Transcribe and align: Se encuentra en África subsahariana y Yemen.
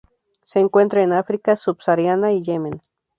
Se 0.41 0.57
encuentra 0.59 1.03
en 1.03 1.13
África 1.13 1.55
subsahariana 1.55 2.31
y 2.33 2.41
Yemen. 2.41 2.81